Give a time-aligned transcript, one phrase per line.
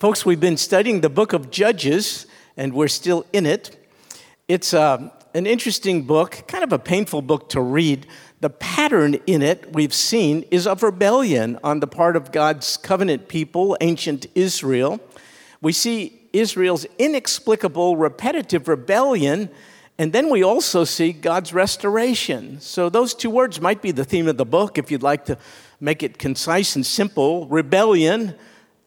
[0.00, 3.76] Folks, we've been studying the book of Judges, and we're still in it.
[4.46, 8.06] It's uh, an interesting book, kind of a painful book to read.
[8.40, 13.26] The pattern in it we've seen is of rebellion on the part of God's covenant
[13.26, 15.00] people, ancient Israel.
[15.60, 19.50] We see Israel's inexplicable, repetitive rebellion,
[19.98, 22.60] and then we also see God's restoration.
[22.60, 25.36] So, those two words might be the theme of the book if you'd like to
[25.80, 28.36] make it concise and simple rebellion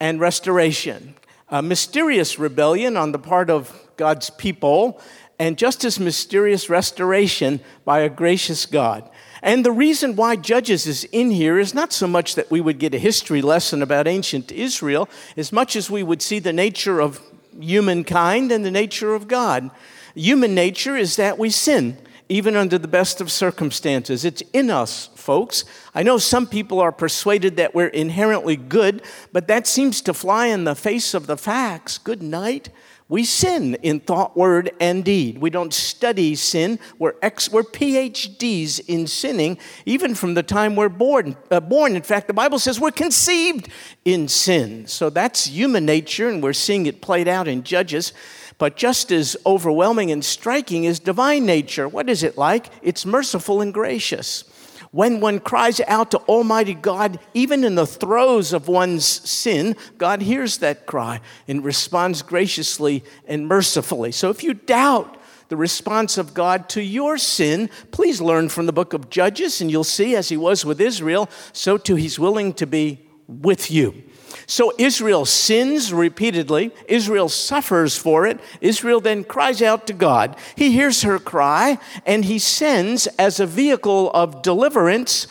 [0.01, 1.13] and restoration.
[1.49, 4.99] A mysterious rebellion on the part of God's people,
[5.37, 9.07] and just as mysterious restoration by a gracious God.
[9.43, 12.79] And the reason why Judges is in here is not so much that we would
[12.79, 16.99] get a history lesson about ancient Israel, as much as we would see the nature
[16.99, 17.21] of
[17.59, 19.69] humankind and the nature of God.
[20.15, 21.97] Human nature is that we sin
[22.31, 24.23] even under the best of circumstances.
[24.23, 25.65] It's in us, folks.
[25.93, 29.01] I know some people are persuaded that we're inherently good,
[29.33, 31.97] but that seems to fly in the face of the facts.
[31.97, 32.69] Good night.
[33.09, 35.39] We sin in thought, word, and deed.
[35.39, 36.79] We don't study sin.
[36.97, 41.35] We're, ex- we're PhDs in sinning, even from the time we're born.
[41.51, 41.97] Uh, born.
[41.97, 43.67] In fact, the Bible says we're conceived
[44.05, 44.87] in sin.
[44.87, 48.13] So that's human nature, and we're seeing it played out in Judges.
[48.61, 51.87] But just as overwhelming and striking is divine nature.
[51.87, 52.67] What is it like?
[52.83, 54.43] It's merciful and gracious.
[54.91, 60.21] When one cries out to Almighty God, even in the throes of one's sin, God
[60.21, 64.11] hears that cry and responds graciously and mercifully.
[64.11, 65.17] So if you doubt
[65.47, 69.71] the response of God to your sin, please learn from the book of Judges, and
[69.71, 74.03] you'll see, as he was with Israel, so too he's willing to be with you.
[74.47, 76.71] So Israel sins repeatedly.
[76.87, 78.39] Israel suffers for it.
[78.59, 80.35] Israel then cries out to God.
[80.55, 85.27] He hears her cry and he sends as a vehicle of deliverance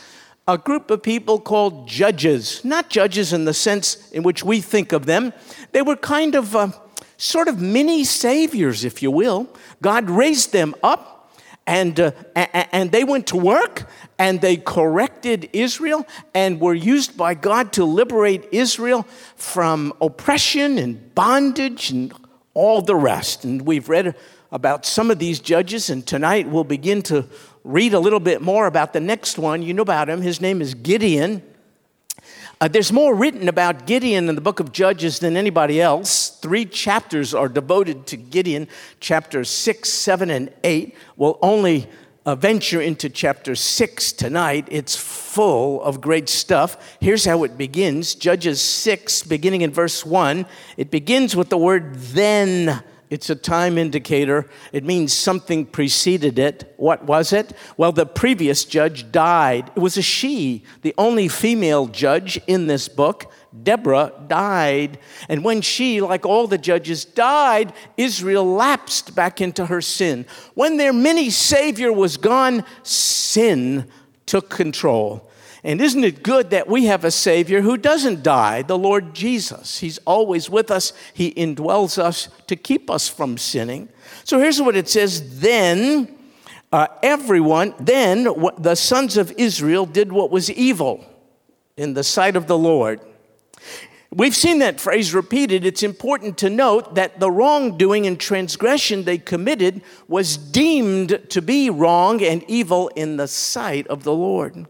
[0.47, 2.63] a group of people called judges.
[2.65, 5.33] Not judges in the sense in which we think of them,
[5.71, 6.71] they were kind of uh,
[7.17, 9.47] sort of mini saviors, if you will.
[9.81, 11.10] God raised them up
[11.67, 13.87] and, uh, and they went to work
[14.17, 19.03] and they corrected Israel and were used by God to liberate Israel
[19.35, 22.13] from oppression and bondage and
[22.53, 23.45] all the rest.
[23.45, 24.15] And we've read
[24.51, 27.25] about some of these judges, and tonight we'll begin to
[27.63, 29.61] read a little bit more about the next one.
[29.61, 31.41] You know about him, his name is Gideon.
[32.59, 36.30] Uh, there's more written about Gideon in the book of Judges than anybody else.
[36.41, 38.67] Three chapters are devoted to Gideon,
[38.99, 40.95] chapters 6, 7, and 8.
[41.15, 41.87] We'll only
[42.25, 44.67] uh, venture into chapter 6 tonight.
[44.71, 46.97] It's full of great stuff.
[46.99, 50.47] Here's how it begins Judges 6, beginning in verse 1.
[50.77, 52.83] It begins with the word then.
[53.11, 54.49] It's a time indicator.
[54.71, 56.73] It means something preceded it.
[56.77, 57.53] What was it?
[57.75, 59.69] Well, the previous judge died.
[59.75, 63.29] It was a she, the only female judge in this book.
[63.63, 64.97] Deborah died.
[65.27, 70.25] And when she, like all the judges, died, Israel lapsed back into her sin.
[70.53, 73.89] When their mini savior was gone, sin
[74.25, 75.29] took control.
[75.63, 79.77] And isn't it good that we have a Savior who doesn't die, the Lord Jesus?
[79.77, 83.89] He's always with us, He indwells us to keep us from sinning.
[84.23, 86.17] So here's what it says Then
[86.71, 88.23] uh, everyone, then
[88.57, 91.05] the sons of Israel did what was evil
[91.77, 93.01] in the sight of the Lord.
[94.13, 95.65] We've seen that phrase repeated.
[95.65, 101.69] It's important to note that the wrongdoing and transgression they committed was deemed to be
[101.69, 104.67] wrong and evil in the sight of the Lord.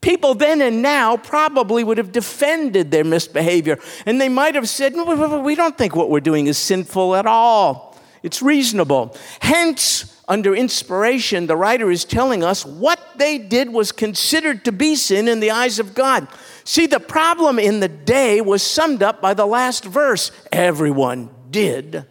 [0.00, 4.94] People then and now probably would have defended their misbehavior, and they might have said,
[4.96, 7.96] We don't think what we're doing is sinful at all.
[8.24, 9.16] It's reasonable.
[9.40, 14.96] Hence, under inspiration, the writer is telling us what they did was considered to be
[14.96, 16.26] sin in the eyes of God.
[16.68, 22.04] See, the problem in the day was summed up by the last verse everyone did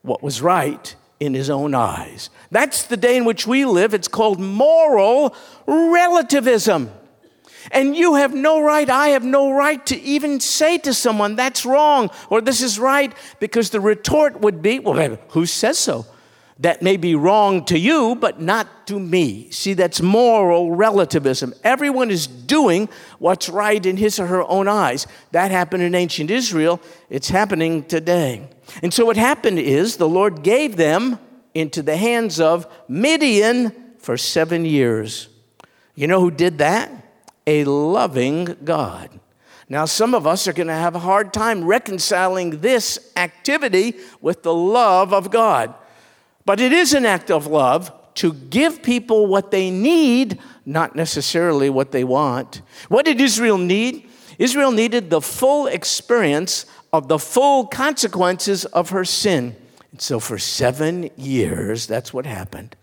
[0.00, 2.30] what was right in his own eyes.
[2.50, 3.92] That's the day in which we live.
[3.92, 6.90] It's called moral relativism.
[7.72, 11.66] And you have no right, I have no right to even say to someone, that's
[11.66, 16.06] wrong or this is right, because the retort would be, well, who says so?
[16.60, 19.50] That may be wrong to you, but not to me.
[19.50, 21.54] See, that's moral relativism.
[21.64, 25.06] Everyone is doing what's right in his or her own eyes.
[25.32, 26.78] That happened in ancient Israel,
[27.08, 28.46] it's happening today.
[28.82, 31.18] And so what happened is the Lord gave them
[31.54, 35.28] into the hands of Midian for seven years.
[35.94, 36.90] You know who did that?
[37.46, 39.18] A loving God.
[39.70, 44.42] Now, some of us are going to have a hard time reconciling this activity with
[44.42, 45.74] the love of God.
[46.44, 51.70] But it is an act of love to give people what they need, not necessarily
[51.70, 52.62] what they want.
[52.88, 54.08] What did Israel need?
[54.38, 59.54] Israel needed the full experience of the full consequences of her sin.
[59.92, 62.76] And so, for seven years, that's what happened.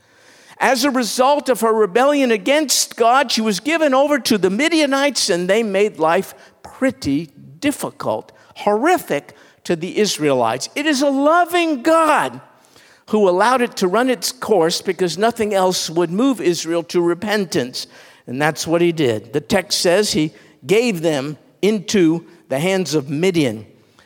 [0.60, 5.30] As a result of her rebellion against God, she was given over to the Midianites,
[5.30, 6.33] and they made life
[6.63, 7.27] pretty
[7.60, 10.69] difficult, horrific to the Israelites.
[10.75, 12.42] It is a loving God
[13.09, 17.88] who allowed it to run its course because nothing else would move Israel to repentance.
[18.25, 19.33] And that's what he did.
[19.33, 20.33] The text says he
[20.65, 23.65] gave them into the hands of Midian.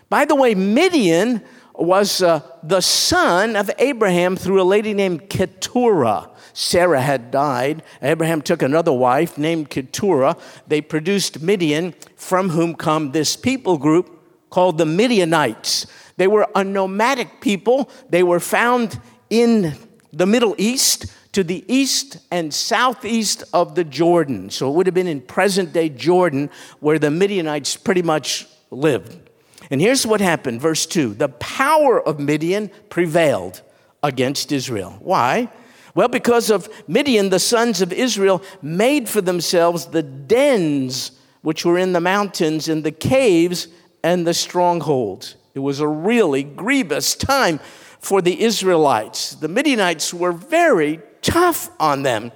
[0.09, 1.41] By the way, Midian
[1.73, 6.29] was uh, the son of Abraham through a lady named Keturah.
[6.53, 7.81] Sarah had died.
[8.01, 10.35] Abraham took another wife named Keturah.
[10.67, 15.87] They produced Midian, from whom come this people group called the Midianites.
[16.21, 17.89] They were a nomadic people.
[18.11, 19.01] They were found
[19.31, 19.73] in
[20.13, 24.51] the Middle East to the east and southeast of the Jordan.
[24.51, 29.31] So it would have been in present day Jordan where the Midianites pretty much lived.
[29.71, 33.63] And here's what happened, verse 2 the power of Midian prevailed
[34.03, 34.97] against Israel.
[34.99, 35.49] Why?
[35.95, 41.79] Well, because of Midian, the sons of Israel made for themselves the dens which were
[41.79, 43.69] in the mountains and the caves
[44.03, 45.37] and the strongholds.
[45.53, 47.59] It was a really grievous time
[47.99, 49.35] for the Israelites.
[49.35, 52.31] The Midianites were very tough on them.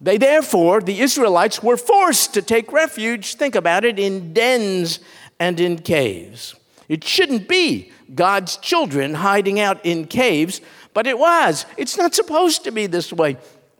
[0.00, 5.00] They therefore, the Israelites, were forced to take refuge, think about it, in dens
[5.40, 6.54] and in caves.
[6.88, 10.60] It shouldn't be God's children hiding out in caves,
[10.94, 11.66] but it was.
[11.76, 13.36] It's not supposed to be this way.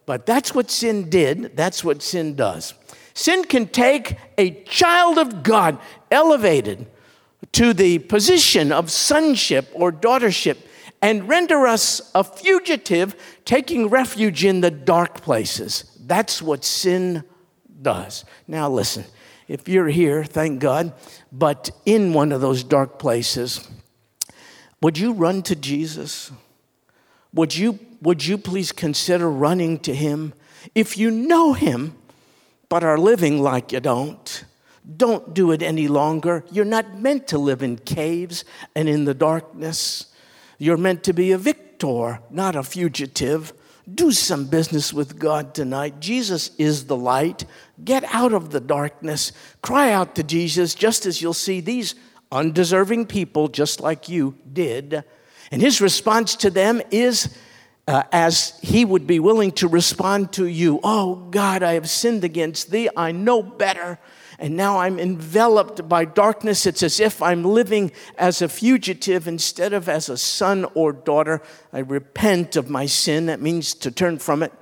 [0.06, 2.74] But that's what sin did, that's what sin does.
[3.14, 5.78] Sin can take a child of God
[6.10, 6.86] elevated
[7.52, 10.58] to the position of sonship or daughtership
[11.00, 13.14] and render us a fugitive
[13.44, 15.96] taking refuge in the dark places.
[16.00, 17.24] That's what sin
[17.80, 18.24] does.
[18.46, 19.04] Now, listen,
[19.46, 20.92] if you're here, thank God,
[21.32, 23.66] but in one of those dark places,
[24.82, 26.30] would you run to Jesus?
[27.32, 30.34] Would you, would you please consider running to him?
[30.74, 31.96] If you know him,
[32.68, 34.44] but are living like you don't,
[34.96, 36.44] don't do it any longer.
[36.50, 38.44] You're not meant to live in caves
[38.74, 40.06] and in the darkness.
[40.58, 43.52] You're meant to be a victor, not a fugitive.
[43.92, 46.00] Do some business with God tonight.
[46.00, 47.44] Jesus is the light.
[47.84, 49.32] Get out of the darkness.
[49.62, 51.94] Cry out to Jesus, just as you'll see these
[52.32, 55.04] undeserving people, just like you did.
[55.50, 57.34] And his response to them is
[57.86, 62.24] uh, as he would be willing to respond to you Oh, God, I have sinned
[62.24, 62.88] against thee.
[62.96, 63.98] I know better
[64.38, 66.64] and now I'm enveloped by darkness.
[66.64, 71.42] It's as if I'm living as a fugitive instead of as a son or daughter.
[71.72, 73.26] I repent of my sin.
[73.26, 74.52] That means to turn from it.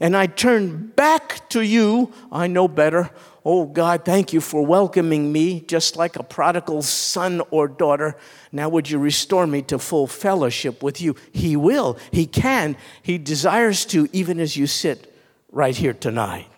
[0.00, 2.12] And I turn back to you.
[2.32, 3.10] I know better.
[3.44, 8.16] Oh God, thank you for welcoming me just like a prodigal son or daughter.
[8.50, 11.14] Now, would you restore me to full fellowship with you?
[11.30, 15.14] He will, He can, He desires to, even as you sit
[15.52, 16.48] right here tonight.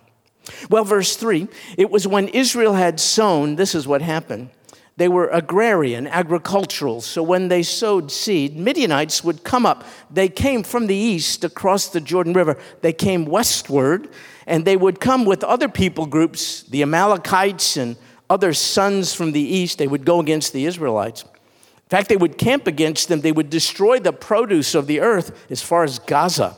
[0.70, 4.50] Well, verse 3 it was when Israel had sown, this is what happened.
[4.98, 7.02] They were agrarian, agricultural.
[7.02, 9.84] So when they sowed seed, Midianites would come up.
[10.10, 12.56] They came from the east across the Jordan River.
[12.81, 14.08] They came westward,
[14.46, 17.96] and they would come with other people groups, the Amalekites and
[18.31, 19.76] other sons from the east.
[19.76, 21.25] They would go against the Israelites.
[21.25, 23.20] In fact, they would camp against them.
[23.20, 26.56] They would destroy the produce of the earth as far as Gaza.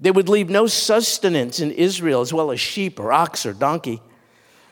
[0.00, 4.00] They would leave no sustenance in Israel, as well as sheep or ox or donkey.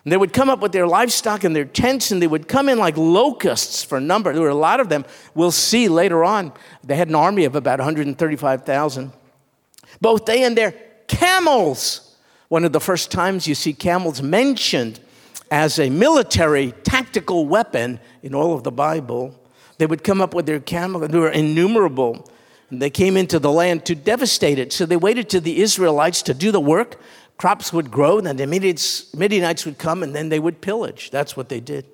[0.05, 2.69] And they would come up with their livestock and their tents, and they would come
[2.69, 4.33] in like locusts for number.
[4.33, 5.05] There were a lot of them.
[5.35, 6.53] We'll see later on.
[6.83, 9.13] They had an army of about 135,000.
[10.01, 10.73] Both they and their
[11.09, 12.17] camels.
[12.49, 15.01] One of the first times you see camels mentioned
[15.51, 19.39] as a military tactical weapon in all of the Bible.
[19.77, 22.27] They would come up with their camels, and they were innumerable.
[22.71, 24.73] They came into the land to devastate it.
[24.73, 27.01] So they waited to the Israelites to do the work.
[27.39, 31.11] Crops would grow, and then the Midianites would come, and then they would pillage.
[31.11, 31.87] That's what they did.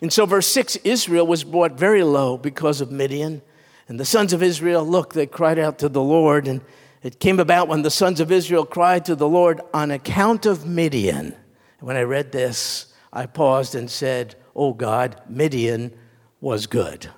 [0.00, 3.42] And so, verse 6 Israel was brought very low because of Midian.
[3.88, 6.48] And the sons of Israel, look, they cried out to the Lord.
[6.48, 6.60] And
[7.02, 10.66] it came about when the sons of Israel cried to the Lord on account of
[10.66, 11.36] Midian.
[11.80, 15.96] When I read this, I paused and said, Oh God, Midian
[16.40, 17.10] was good.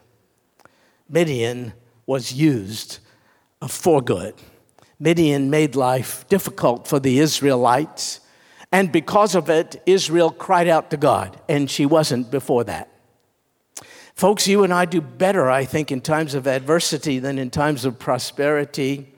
[1.09, 1.73] Midian
[2.09, 3.01] was used
[3.69, 4.35] for good.
[4.99, 8.21] Midian made life difficult for the Israelites,
[8.73, 12.89] and because of it, Israel cried out to God, and she wasn't before that.
[14.15, 17.85] Folks, you and I do better, I think, in times of adversity than in times
[17.85, 19.13] of prosperity.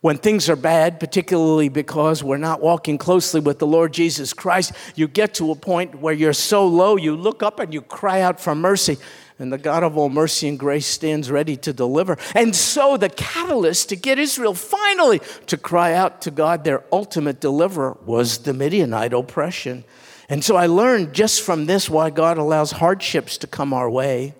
[0.00, 4.72] When things are bad, particularly because we're not walking closely with the Lord Jesus Christ,
[4.94, 8.20] you get to a point where you're so low, you look up and you cry
[8.20, 8.98] out for mercy.
[9.38, 12.18] And the God of all mercy and grace stands ready to deliver.
[12.34, 17.40] And so, the catalyst to get Israel finally to cry out to God, their ultimate
[17.40, 19.84] deliverer, was the Midianite oppression.
[20.28, 24.34] And so, I learned just from this why God allows hardships to come our way.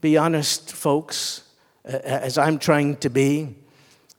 [0.00, 1.44] Be honest, folks,
[1.84, 3.54] as I'm trying to be.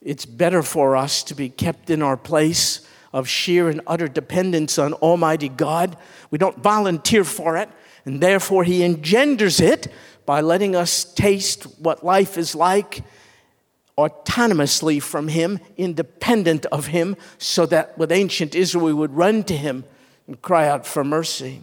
[0.01, 4.77] It's better for us to be kept in our place of sheer and utter dependence
[4.77, 5.96] on Almighty God.
[6.32, 7.70] We don't volunteer for it,
[8.06, 9.88] and therefore He engenders it
[10.25, 13.03] by letting us taste what life is like
[13.98, 19.56] autonomously from Him, independent of Him, so that with ancient Israel we would run to
[19.56, 19.86] Him
[20.27, 21.62] and cry out for mercy.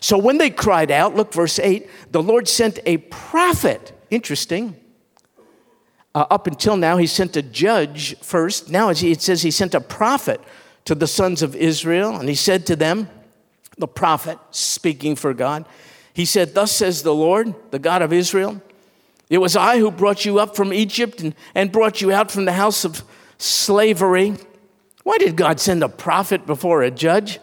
[0.00, 3.92] So when they cried out, look, verse 8, the Lord sent a prophet.
[4.10, 4.76] Interesting.
[6.14, 8.70] Uh, up until now, he sent a judge first.
[8.70, 10.40] Now it says he sent a prophet
[10.84, 13.08] to the sons of Israel, and he said to them,
[13.78, 15.64] the prophet speaking for God,
[16.14, 18.62] he said, Thus says the Lord, the God of Israel,
[19.30, 22.44] it was I who brought you up from Egypt and, and brought you out from
[22.44, 23.02] the house of
[23.38, 24.36] slavery.
[25.04, 27.40] Why did God send a prophet before a judge?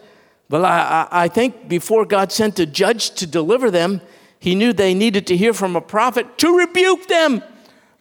[0.48, 4.00] Well, I, I think before God sent a judge to deliver them,
[4.38, 7.42] he knew they needed to hear from a prophet to rebuke them.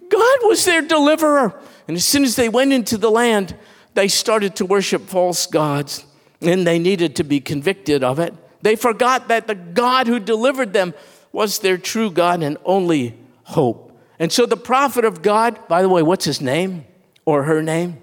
[0.10, 1.60] God was their deliverer.
[1.88, 3.56] And as soon as they went into the land,
[3.94, 6.06] they started to worship false gods,
[6.42, 8.34] and they needed to be convicted of it.
[8.62, 10.94] They forgot that the God who delivered them
[11.32, 13.98] was their true God and only hope.
[14.18, 16.86] And so the prophet of God, by the way, what's his name
[17.25, 17.98] or her name?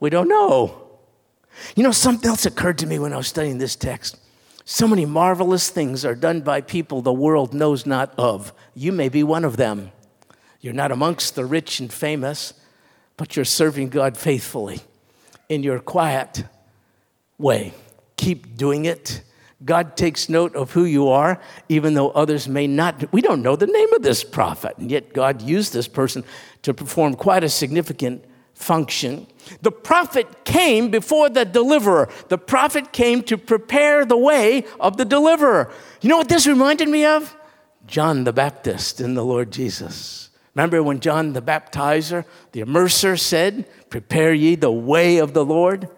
[0.00, 0.82] We don't know.
[1.74, 4.18] You know, something else occurred to me when I was studying this text.
[4.64, 8.52] So many marvelous things are done by people the world knows not of.
[8.74, 9.92] You may be one of them.
[10.60, 12.52] You're not amongst the rich and famous,
[13.16, 14.80] but you're serving God faithfully
[15.48, 16.44] in your quiet
[17.38, 17.72] way.
[18.16, 19.22] Keep doing it.
[19.64, 23.12] God takes note of who you are, even though others may not.
[23.12, 26.24] We don't know the name of this prophet, and yet God used this person
[26.62, 29.26] to perform quite a significant function.
[29.62, 32.08] The prophet came before the deliverer.
[32.28, 35.70] The prophet came to prepare the way of the deliverer.
[36.00, 37.34] You know what this reminded me of?
[37.86, 40.30] John the Baptist in the Lord Jesus.
[40.54, 45.88] Remember when John the baptizer, the immerser, said, Prepare ye the way of the Lord?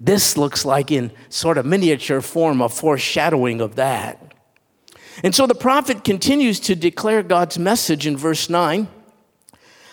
[0.00, 4.34] This looks like, in sort of miniature form, a foreshadowing of that.
[5.22, 8.88] And so the prophet continues to declare God's message in verse 9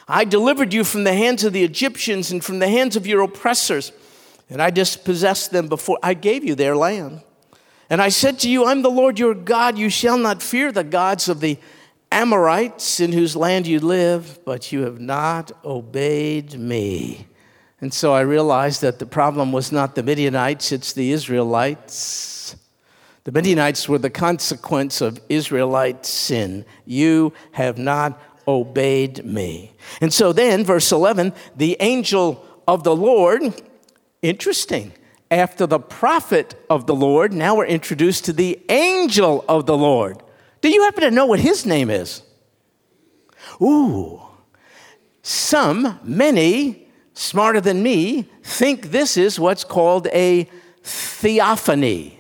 [0.08, 3.22] I delivered you from the hands of the Egyptians and from the hands of your
[3.22, 3.94] oppressors,
[4.50, 7.22] and I dispossessed them before I gave you their land.
[7.90, 9.78] And I said to you, I'm the Lord your God.
[9.78, 11.58] You shall not fear the gods of the
[12.12, 17.28] Amorites in whose land you live, but you have not obeyed me.
[17.82, 22.56] And so I realized that the problem was not the Midianites, it's the Israelites.
[23.24, 26.66] The Midianites were the consequence of Israelite sin.
[26.86, 29.74] You have not obeyed me.
[30.00, 33.62] And so then, verse 11, the angel of the Lord,
[34.22, 34.94] interesting.
[35.30, 40.22] After the prophet of the Lord, now we're introduced to the angel of the Lord.
[40.62, 42.22] Do you happen to know what his name is?
[43.62, 44.22] Ooh,
[45.24, 46.81] some, many,
[47.14, 50.50] smarter than me, think this is what's called a
[50.84, 52.20] theophany,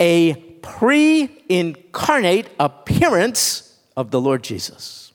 [0.00, 5.12] a pre incarnate appearance of the Lord Jesus.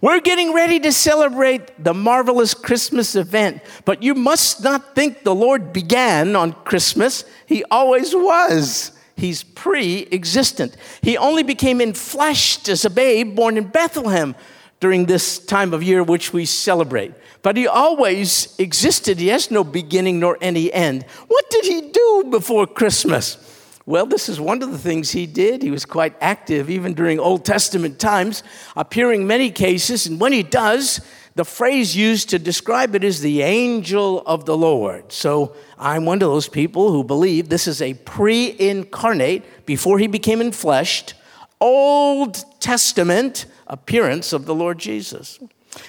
[0.00, 5.34] We're getting ready to celebrate the marvelous Christmas event, but you must not think the
[5.34, 7.24] Lord began on Christmas.
[7.46, 8.92] He always was.
[9.16, 10.76] He's pre existent.
[11.02, 14.36] He only became enfleshed as a babe born in Bethlehem
[14.80, 17.12] during this time of year which we celebrate.
[17.42, 19.18] But he always existed.
[19.18, 21.04] He has no beginning nor any end.
[21.26, 23.44] What did he do before Christmas?
[23.86, 25.62] Well, this is one of the things he did.
[25.62, 28.42] He was quite active even during Old Testament times,
[28.76, 30.06] appearing many cases.
[30.06, 31.00] And when he does,
[31.36, 35.10] the phrase used to describe it is the angel of the Lord.
[35.10, 40.06] So I'm one of those people who believe this is a pre incarnate, before he
[40.06, 41.14] became enfleshed,
[41.60, 45.38] Old Testament appearance of the Lord Jesus.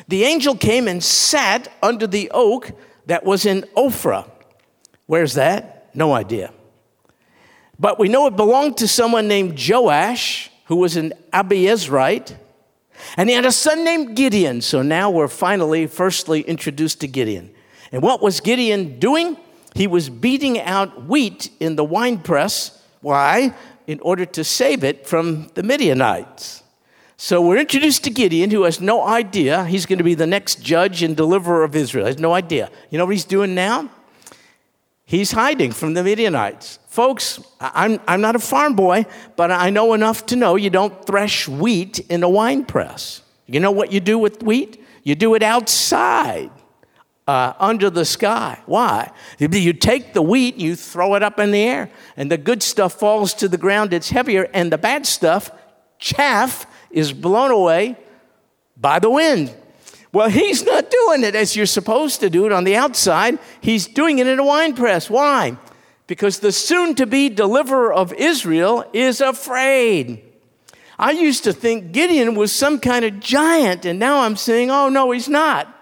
[0.08, 2.72] The angel came and sat under the oak
[3.06, 4.30] that was in Ophrah.
[5.06, 5.90] Where's that?
[5.96, 6.54] No idea.
[7.80, 12.36] But we know it belonged to someone named Joash, who was an Abiezrite.
[13.18, 14.62] And he had a son named Gideon.
[14.62, 17.52] So now we're finally, firstly, introduced to Gideon.
[17.92, 19.38] And what was Gideon doing?
[19.74, 22.84] He was beating out wheat in the winepress.
[23.02, 23.56] Why?
[23.88, 26.59] In order to save it from the Midianites.
[27.22, 30.62] So we're introduced to Gideon, who has no idea he's going to be the next
[30.62, 32.06] judge and deliverer of Israel.
[32.06, 32.72] He has no idea.
[32.90, 33.90] You know what he's doing now?
[35.04, 36.80] He's hiding from the Midianites.
[36.88, 41.06] Folks, I'm, I'm not a farm boy, but I know enough to know you don't
[41.06, 43.22] thresh wheat in a wine press.
[43.48, 44.82] You know what you do with wheat?
[45.04, 46.52] You do it outside,
[47.28, 48.62] uh, under the sky.
[48.66, 49.12] Why?
[49.40, 52.94] You take the wheat, you throw it up in the air, and the good stuff
[52.94, 55.52] falls to the ground, it's heavier, and the bad stuff,
[55.98, 57.98] chaff, is blown away
[58.77, 59.53] by the wind.
[60.12, 63.38] Well, he's not doing it as you're supposed to do it on the outside.
[63.62, 65.10] He's doing it in a wine press.
[65.10, 65.58] Why?
[66.08, 70.24] Because the soon to be deliverer of Israel is afraid.
[70.98, 74.89] I used to think Gideon was some kind of giant, and now I'm saying, oh,
[74.89, 75.74] no, he's not.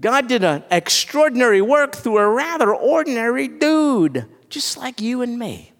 [0.00, 5.71] God did an extraordinary work through a rather ordinary dude, just like you and me.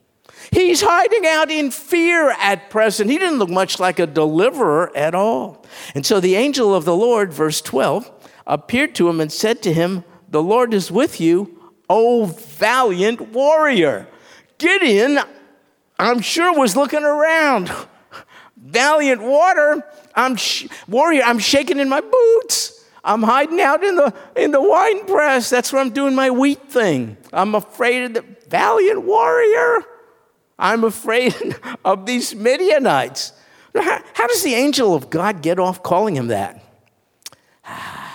[0.52, 3.10] He's hiding out in fear at present.
[3.10, 5.64] He didn't look much like a deliverer at all.
[5.94, 8.10] And so the angel of the Lord, verse 12,
[8.46, 14.06] appeared to him and said to him, The Lord is with you, O valiant warrior.
[14.58, 15.20] Gideon,
[15.98, 17.72] I'm sure, was looking around.
[18.56, 19.82] Valiant water,
[20.14, 22.84] I'm sh- warrior, I'm shaking in my boots.
[23.02, 25.50] I'm hiding out in the in the wine press.
[25.50, 27.16] That's where I'm doing my wheat thing.
[27.32, 29.84] I'm afraid of the valiant warrior.
[30.62, 31.34] I'm afraid
[31.84, 33.32] of these Midianites.
[33.74, 36.64] How, how does the angel of God get off calling him that?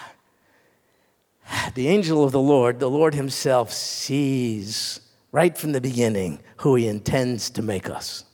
[1.75, 4.99] The angel of the Lord, the Lord Himself, sees
[5.31, 8.25] right from the beginning who He intends to make us.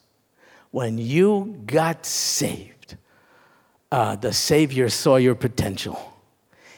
[0.71, 2.95] When you got saved,
[3.91, 6.13] uh, the Savior saw your potential.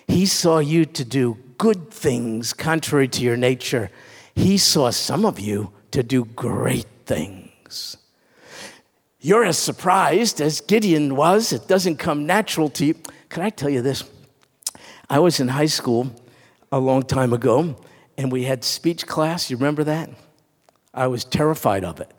[0.07, 3.91] He saw you to do good things contrary to your nature.
[4.33, 7.97] He saw some of you to do great things.
[9.19, 11.51] You're as surprised as Gideon was.
[11.51, 12.95] It doesn't come natural to you.
[13.29, 14.03] Can I tell you this?
[15.09, 16.11] I was in high school
[16.71, 17.75] a long time ago,
[18.17, 19.49] and we had speech class.
[19.49, 20.09] You remember that?
[20.93, 22.11] I was terrified of it.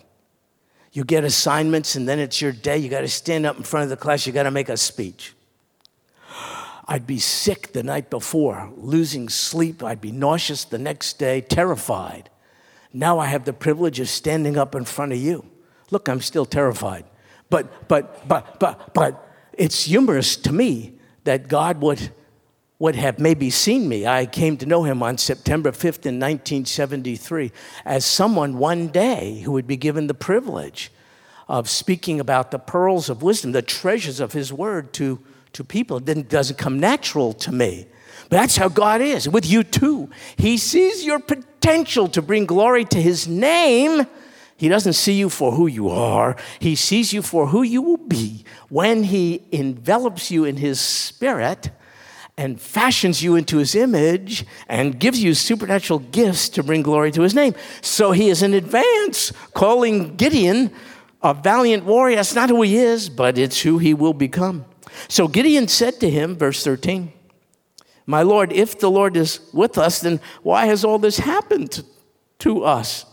[0.92, 2.78] You get assignments, and then it's your day.
[2.78, 4.26] You got to stand up in front of the class.
[4.26, 5.34] You got to make a speech.
[6.88, 9.82] I'd be sick the night before, losing sleep.
[9.82, 12.30] I'd be nauseous the next day, terrified.
[12.96, 15.44] Now I have the privilege of standing up in front of you.
[15.90, 17.04] Look, I'm still terrified.
[17.50, 22.10] But, but, but, but, but it's humorous to me that God would,
[22.78, 24.06] would have maybe seen me.
[24.06, 27.52] I came to know him on September 5th in 1973
[27.84, 30.90] as someone one day who would be given the privilege
[31.48, 35.20] of speaking about the pearls of wisdom, the treasures of his word to,
[35.52, 35.96] to people.
[35.96, 37.86] It doesn't come natural to me.
[38.28, 40.10] But that's how God is with you too.
[40.36, 44.06] He sees your potential to bring glory to His name.
[44.56, 47.98] He doesn't see you for who you are, He sees you for who you will
[47.98, 51.70] be when He envelops you in His Spirit
[52.38, 57.22] and fashions you into His image and gives you supernatural gifts to bring glory to
[57.22, 57.54] His name.
[57.80, 60.72] So He is in advance calling Gideon
[61.22, 62.16] a valiant warrior.
[62.16, 64.64] That's not who he is, but it's who he will become.
[65.08, 67.12] So Gideon said to him, verse 13,
[68.06, 71.82] my Lord, if the Lord is with us, then why has all this happened
[72.38, 73.04] to us?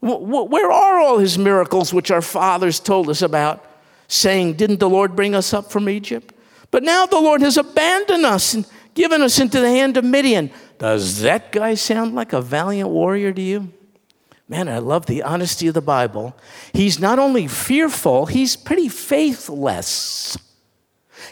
[0.00, 3.64] Where are all his miracles which our fathers told us about,
[4.08, 6.34] saying, Didn't the Lord bring us up from Egypt?
[6.72, 10.50] But now the Lord has abandoned us and given us into the hand of Midian.
[10.78, 13.72] Does that guy sound like a valiant warrior to you?
[14.48, 16.36] Man, I love the honesty of the Bible.
[16.72, 20.36] He's not only fearful, he's pretty faithless.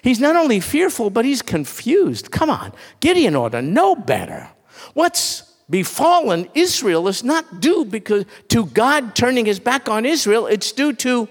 [0.02, 2.30] He's not only fearful, but he's confused.
[2.30, 4.50] Come on, Gideon ought to know better.
[4.94, 10.72] What's befallen Israel is not due because to God turning his back on Israel, it's
[10.72, 11.28] due to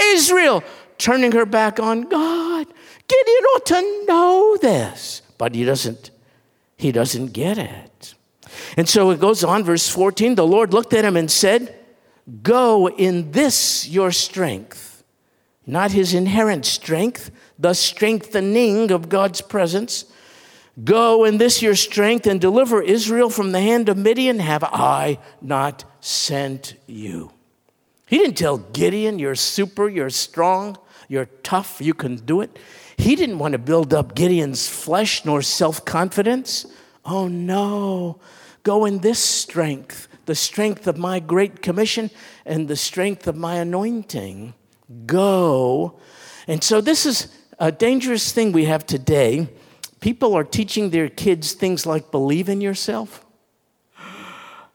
[0.00, 0.62] Israel
[0.98, 2.66] turning her back on God.
[3.08, 6.10] Gideon ought to know this, but he doesn't.
[6.76, 8.14] He doesn't get it.
[8.76, 10.36] And so it goes on, verse 14.
[10.36, 11.74] The Lord looked at him and said,
[12.42, 14.87] Go in this your strength,
[15.68, 20.06] not his inherent strength, the strengthening of God's presence.
[20.82, 24.38] Go in this your strength and deliver Israel from the hand of Midian.
[24.38, 27.32] Have I not sent you?
[28.06, 32.58] He didn't tell Gideon, You're super, you're strong, you're tough, you can do it.
[32.96, 36.64] He didn't want to build up Gideon's flesh nor self confidence.
[37.04, 38.20] Oh no,
[38.62, 42.10] go in this strength, the strength of my great commission
[42.46, 44.54] and the strength of my anointing.
[45.06, 45.98] Go.
[46.46, 49.48] And so this is a dangerous thing we have today.
[50.00, 53.24] People are teaching their kids things like believe in yourself.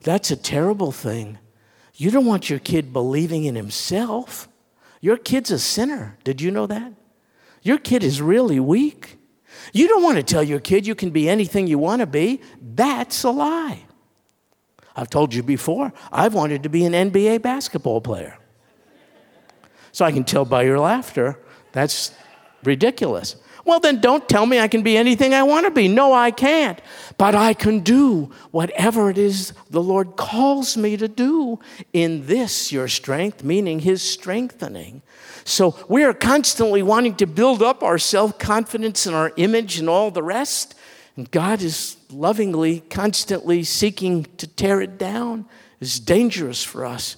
[0.02, 1.40] That's a terrible thing.
[1.96, 4.48] You don't want your kid believing in himself.
[5.00, 6.18] Your kid's a sinner.
[6.24, 6.94] Did you know that?
[7.62, 9.18] Your kid is really weak.
[9.72, 12.42] You don't want to tell your kid you can be anything you want to be.
[12.62, 13.86] That's a lie.
[14.96, 18.38] I've told you before, I've wanted to be an NBA basketball player.
[19.94, 21.40] So I can tell by your laughter,
[21.72, 22.12] that's
[22.64, 23.38] ridiculous.
[23.64, 25.88] Well, then don't tell me I can be anything I want to be.
[25.88, 26.82] No, I can't.
[27.18, 31.60] But I can do whatever it is the Lord calls me to do
[31.94, 35.02] in this, your strength, meaning His strengthening.
[35.46, 39.88] So we are constantly wanting to build up our self confidence and our image and
[39.88, 40.76] all the rest.
[41.16, 45.46] And God is lovingly, constantly seeking to tear it down.
[45.80, 47.18] It's dangerous for us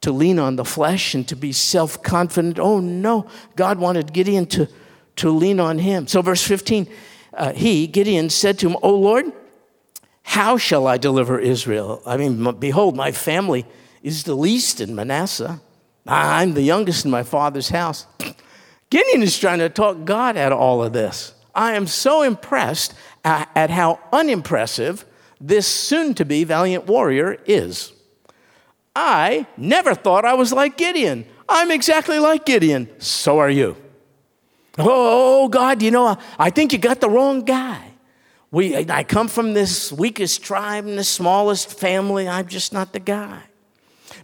[0.00, 2.58] to lean on the flesh and to be self confident.
[2.58, 4.68] Oh no, God wanted Gideon to
[5.20, 6.06] to lean on him.
[6.06, 6.88] So, verse 15,
[7.34, 9.26] uh, he, Gideon, said to him, O Lord,
[10.22, 12.02] how shall I deliver Israel?
[12.06, 13.66] I mean, behold, my family
[14.02, 15.60] is the least in Manasseh.
[16.06, 18.06] I'm the youngest in my father's house.
[18.90, 21.34] Gideon is trying to talk God out of all of this.
[21.54, 25.04] I am so impressed at, at how unimpressive
[25.40, 27.92] this soon to be valiant warrior is.
[28.94, 31.24] I never thought I was like Gideon.
[31.48, 32.88] I'm exactly like Gideon.
[32.98, 33.76] So are you.
[34.78, 37.92] Oh, God, you know, I think you got the wrong guy.
[38.50, 42.28] We, I come from this weakest tribe and the smallest family.
[42.28, 43.42] I'm just not the guy.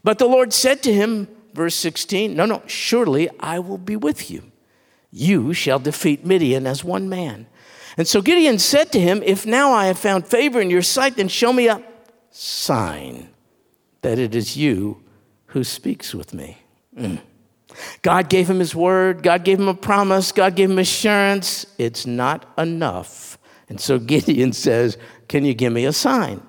[0.02, 4.30] But the Lord said to him, verse 16, No, no, surely I will be with
[4.30, 4.50] you.
[5.12, 7.46] You shall defeat Midian as one man.
[7.96, 11.16] And so Gideon said to him, If now I have found favor in your sight,
[11.16, 11.82] then show me a
[12.30, 13.30] sign
[14.06, 15.02] that it is you
[15.46, 16.58] who speaks with me.
[16.96, 17.18] Mm.
[18.02, 21.66] God gave him his word, God gave him a promise, God gave him assurance.
[21.76, 23.36] It's not enough.
[23.68, 26.40] And so Gideon says, Can you give me a sign?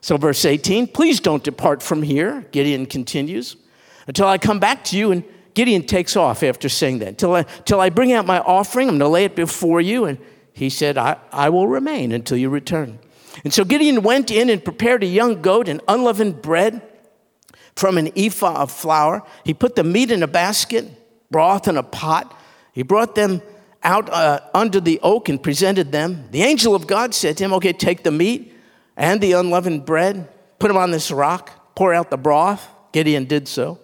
[0.00, 3.56] So, verse 18, please don't depart from here, Gideon continues,
[4.06, 5.10] until I come back to you.
[5.10, 7.08] And Gideon takes off after saying that.
[7.08, 10.04] Until I, until I bring out my offering, I'm going to lay it before you.
[10.04, 10.16] And
[10.52, 13.00] he said, I, I will remain until you return.
[13.42, 16.82] And so Gideon went in and prepared a young goat and unleavened bread
[17.76, 19.22] from an ephah of flour.
[19.44, 20.86] He put the meat in a basket,
[21.30, 22.36] broth in a pot.
[22.72, 23.42] He brought them
[23.82, 26.28] out uh, under the oak and presented them.
[26.30, 28.54] The angel of God said to him, Okay, take the meat
[28.96, 30.28] and the unleavened bread,
[30.58, 32.68] put them on this rock, pour out the broth.
[32.92, 33.78] Gideon did so.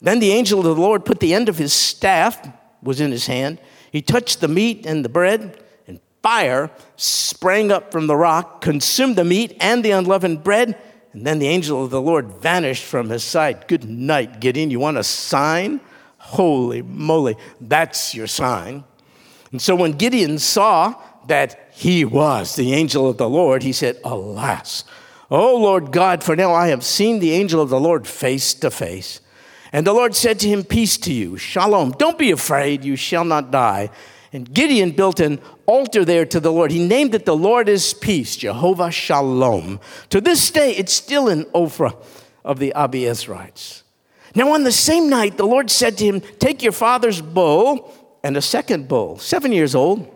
[0.00, 2.46] Then the angel of the Lord put the end of his staff,
[2.82, 3.58] was in his hand.
[3.90, 9.16] He touched the meat and the bread, and fire sprang up from the rock, consumed
[9.16, 10.78] the meat and the unleavened bread
[11.14, 13.68] and then the angel of the Lord vanished from his sight.
[13.68, 14.70] Good night, Gideon.
[14.70, 15.80] You want a sign?
[16.18, 18.82] Holy moly, that's your sign.
[19.52, 20.94] And so when Gideon saw
[21.28, 24.84] that he was the angel of the Lord, he said, Alas,
[25.30, 28.70] O Lord God, for now I have seen the angel of the Lord face to
[28.70, 29.20] face.
[29.72, 31.92] And the Lord said to him, Peace to you, shalom.
[31.92, 33.90] Don't be afraid, you shall not die.
[34.34, 36.72] And Gideon built an altar there to the Lord.
[36.72, 39.78] He named it the Lord is Peace, Jehovah Shalom.
[40.10, 41.96] To this day, it's still in Ophrah
[42.44, 43.82] of the Abiezrites.
[44.34, 47.94] Now, on the same night, the Lord said to him, Take your father's bull
[48.24, 50.12] and a second bull, seven years old,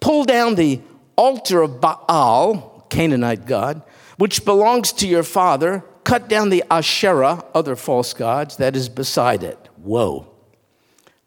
[0.00, 0.80] pull down the
[1.14, 3.82] altar of Baal, Canaanite god,
[4.16, 9.44] which belongs to your father, cut down the Asherah, other false gods, that is beside
[9.44, 9.68] it.
[9.76, 10.31] Whoa.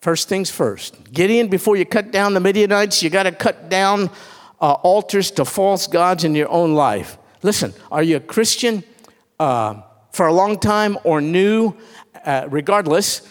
[0.06, 1.12] First things first.
[1.12, 4.12] Gideon, before you cut down the Midianites, you got to cut down
[4.62, 7.18] uh, altars to false gods in your own life.
[7.41, 8.84] Listen, are you a Christian
[9.39, 11.74] uh, for a long time or new?
[12.24, 13.28] Uh, regardless,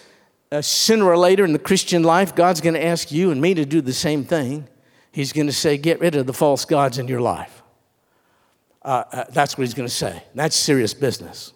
[0.63, 3.65] sooner or later in the Christian life, God's going to ask you and me to
[3.65, 4.67] do the same thing.
[5.13, 7.63] He's going to say, Get rid of the false gods in your life.
[8.83, 10.25] Uh, uh, that's what he's going to say.
[10.35, 11.54] That's serious business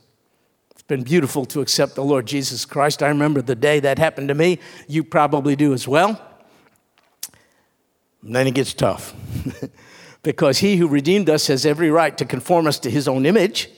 [0.89, 3.03] been beautiful to accept the Lord Jesus Christ.
[3.03, 4.59] I remember the day that happened to me.
[4.89, 6.21] You probably do as well.
[8.23, 9.15] And then it gets tough.
[10.23, 13.69] because he who redeemed us has every right to conform us to his own image.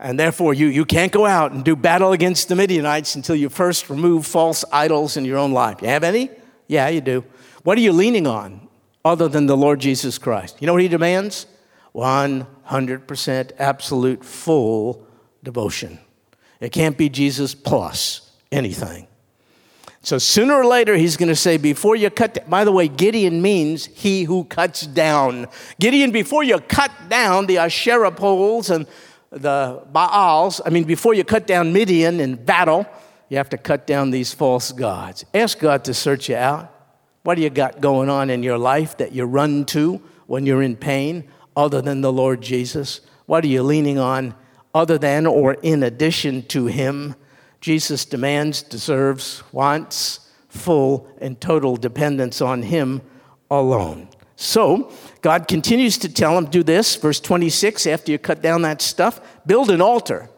[0.00, 3.48] And therefore, you, you can't go out and do battle against the Midianites until you
[3.48, 5.82] first remove false idols in your own life.
[5.82, 6.30] You have any?
[6.66, 7.24] Yeah, you do.
[7.62, 8.68] What are you leaning on
[9.04, 10.56] other than the Lord Jesus Christ?
[10.60, 11.46] You know what he demands?
[11.94, 15.06] 100% absolute full
[15.42, 15.98] devotion.
[16.60, 19.06] It can't be Jesus plus anything.
[20.02, 23.42] So sooner or later, he's going to say, before you cut, by the way, Gideon
[23.42, 25.48] means he who cuts down.
[25.78, 28.86] Gideon, before you cut down the Asherah poles and
[29.30, 32.86] the Baals, I mean, before you cut down Midian in battle,
[33.28, 35.24] you have to cut down these false gods.
[35.34, 36.74] Ask God to search you out.
[37.24, 40.62] What do you got going on in your life that you run to when you're
[40.62, 43.00] in pain other than the Lord Jesus?
[43.26, 44.34] What are you leaning on?
[44.78, 47.16] Other than or in addition to him.
[47.60, 53.02] Jesus demands, deserves, wants full and total dependence on him
[53.50, 54.08] alone.
[54.36, 58.80] So God continues to tell him, do this, verse 26, after you cut down that
[58.80, 60.30] stuff, build an altar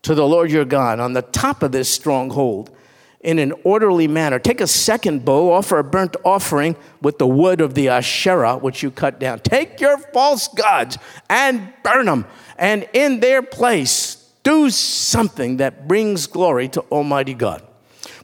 [0.00, 2.74] to the Lord your God on the top of this stronghold
[3.20, 4.38] in an orderly manner.
[4.38, 8.82] Take a second bull, offer a burnt offering with the wood of the Asherah, which
[8.82, 9.40] you cut down.
[9.40, 10.96] Take your false gods
[11.28, 12.26] and burn them,
[12.58, 17.62] and in their place, do something that brings glory to Almighty God.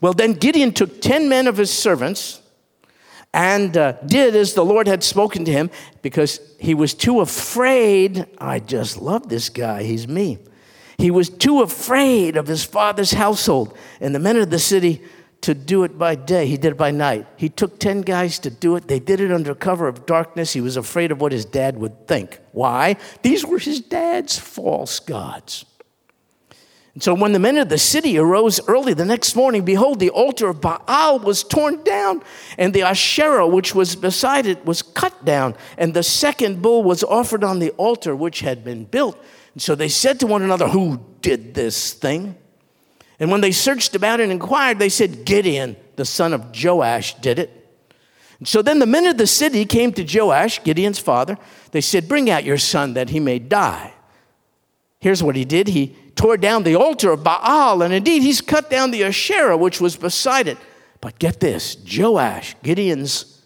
[0.00, 2.40] Well, then Gideon took 10 men of his servants
[3.32, 5.70] and uh, did as the Lord had spoken to him
[6.02, 8.26] because he was too afraid.
[8.38, 10.38] I just love this guy, he's me.
[10.98, 15.02] He was too afraid of his father's household and the men of the city
[15.42, 16.46] to do it by day.
[16.46, 17.26] He did it by night.
[17.37, 18.88] He took 10 guys to do it.
[18.88, 20.53] They did it under cover of darkness.
[20.53, 22.38] He was afraid of what his dad would think.
[22.53, 22.96] Why?
[23.22, 25.64] These were his dad's false gods.
[26.94, 30.11] And so when the men of the city arose early the next morning, behold, the
[30.11, 32.22] altar of Baal was torn down,
[32.59, 37.05] and the Asherah which was beside it was cut down, and the second bull was
[37.05, 39.16] offered on the altar which had been built.
[39.55, 42.37] And so they said to one another, Who did this thing?
[43.20, 47.38] And when they searched about and inquired, they said, Gideon, the son of Joash, did
[47.38, 47.50] it.
[48.38, 51.37] And so then the men of the city came to Joash, Gideon's father.
[51.72, 53.92] They said, Bring out your son that he may die.
[54.98, 58.68] Here's what he did he tore down the altar of Baal, and indeed he's cut
[58.68, 60.59] down the Asherah which was beside it.
[61.00, 63.42] But get this Joash, Gideon's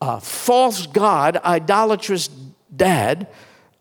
[0.00, 2.28] uh, false god, idolatrous
[2.74, 3.28] dad,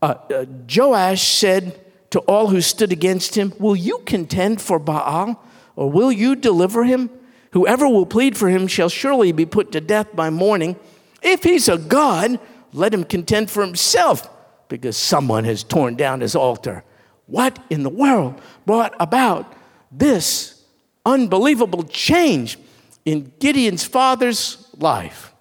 [0.01, 1.79] uh, uh, Joash said
[2.11, 5.43] to all who stood against him, Will you contend for Baal,
[5.75, 7.09] or will you deliver him?
[7.51, 10.75] Whoever will plead for him shall surely be put to death by morning.
[11.21, 12.39] If he's a god,
[12.73, 14.29] let him contend for himself,
[14.67, 16.83] because someone has torn down his altar.
[17.25, 19.53] What in the world brought about
[19.91, 20.63] this
[21.05, 22.57] unbelievable change
[23.05, 25.33] in Gideon's father's life?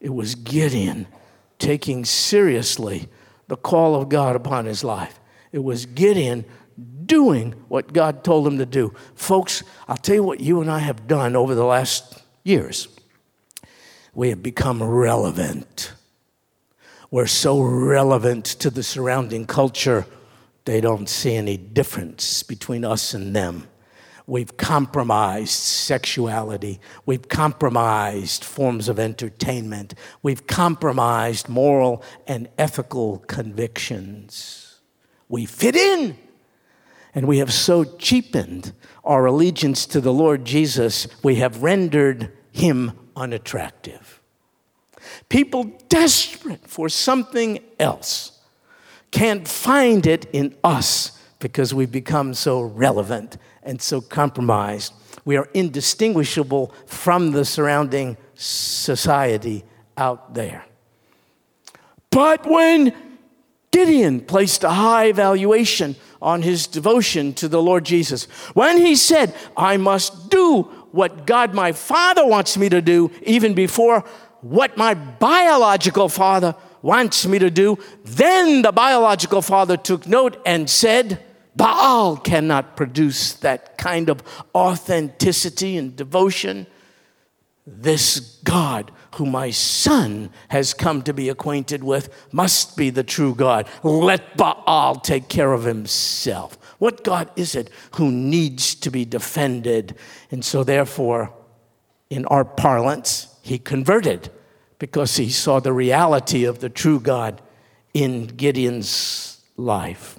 [0.00, 1.06] It was Gideon
[1.58, 3.08] taking seriously
[3.46, 5.20] the call of God upon his life.
[5.52, 6.44] It was Gideon
[7.06, 8.94] doing what God told him to do.
[9.14, 12.88] Folks, I'll tell you what you and I have done over the last years.
[14.14, 15.92] We have become relevant.
[17.10, 20.06] We're so relevant to the surrounding culture
[20.64, 23.66] they don't see any difference between us and them.
[24.26, 26.80] We've compromised sexuality.
[27.04, 29.94] We've compromised forms of entertainment.
[30.22, 34.61] We've compromised moral and ethical convictions.
[35.32, 36.18] We fit in.
[37.14, 42.92] And we have so cheapened our allegiance to the Lord Jesus, we have rendered him
[43.16, 44.20] unattractive.
[45.30, 48.40] People desperate for something else
[49.10, 54.92] can't find it in us because we've become so relevant and so compromised.
[55.24, 59.64] We are indistinguishable from the surrounding society
[59.96, 60.64] out there.
[62.10, 63.11] But when
[63.72, 69.34] Gideon placed a high valuation on his devotion to the Lord Jesus, when he said,
[69.56, 74.04] I must do what God my Father wants me to do, even before
[74.40, 77.78] what my biological father wants me to do.
[78.04, 81.22] Then the biological father took note and said,
[81.56, 84.22] Baal cannot produce that kind of
[84.54, 86.66] authenticity and devotion.
[87.66, 93.34] This God, who my son has come to be acquainted with, must be the true
[93.34, 93.68] God.
[93.84, 96.58] Let Baal take care of himself.
[96.78, 99.94] What God is it who needs to be defended?
[100.30, 101.32] And so, therefore,
[102.10, 104.30] in our parlance, he converted
[104.78, 107.40] because he saw the reality of the true God
[107.94, 110.18] in Gideon's life.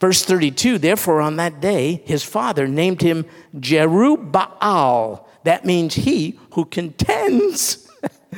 [0.00, 3.24] Verse 32 Therefore, on that day, his father named him
[3.56, 5.24] Jerubbaal.
[5.44, 7.88] That means he who contends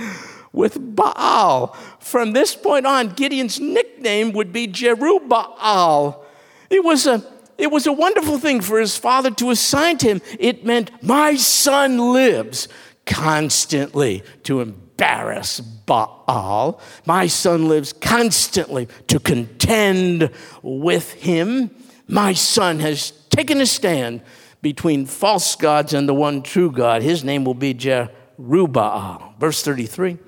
[0.53, 1.77] with Baal.
[1.99, 6.25] From this point on, Gideon's nickname would be Jerubbaal.
[6.69, 7.25] It was a
[7.59, 10.23] it was a wonderful thing for his father to assign to him.
[10.39, 12.69] It meant, My son lives
[13.05, 16.81] constantly to embarrass Baal.
[17.05, 20.31] My son lives constantly to contend
[20.63, 21.71] with him.
[22.09, 24.23] My son has taken a stand
[24.63, 27.03] between false gods and the one true God.
[27.03, 29.39] His name will be Jerubbaal.
[29.39, 30.19] Verse 33.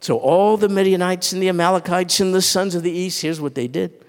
[0.00, 3.54] So all the Midianites and the Amalekites and the sons of the east, here's what
[3.54, 4.04] they did.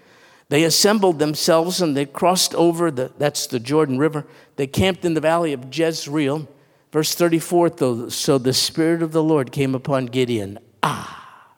[0.48, 4.26] They assembled themselves and they crossed over the, that's the Jordan River.
[4.56, 6.48] They camped in the valley of Jezreel.
[6.92, 10.58] Verse 34 though, so the Spirit of the Lord came upon Gideon.
[10.82, 11.54] Ah,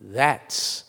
[0.00, 0.84] that's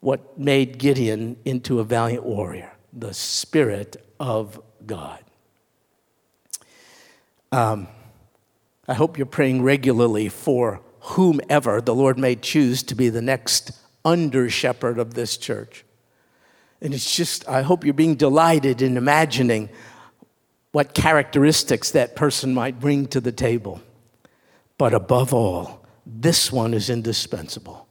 [0.00, 5.22] what made Gideon into a valiant warrior the Spirit of God.
[7.52, 7.88] Um,
[8.86, 13.72] I hope you're praying regularly for whomever the Lord may choose to be the next
[14.04, 15.84] under shepherd of this church.
[16.80, 19.70] And it's just, I hope you're being delighted in imagining
[20.72, 23.80] what characteristics that person might bring to the table.
[24.76, 27.86] But above all, this one is indispensable.